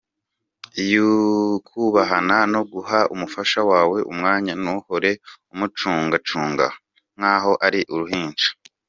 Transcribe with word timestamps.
"Kubahana 1.67 2.37
no 2.53 2.61
guha 2.71 2.99
umufasha 3.13 3.59
wawe 3.71 3.97
umwanya 4.11 4.53
ntuhore 4.61 5.11
umucungacunga 5.53 6.67
nkaho 7.17 7.51
ari 7.67 7.81
uruhinja”. 7.93 8.47